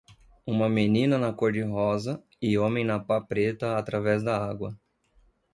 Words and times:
Uma 0.47 0.67
menina 0.67 1.15
na 1.19 1.31
cor-de-rosa 1.31 2.23
e 2.41 2.57
homem 2.57 2.83
na 2.83 2.99
pá 2.99 3.21
preta 3.21 3.77
através 3.77 4.23
da 4.23 4.35
água. 4.35 4.75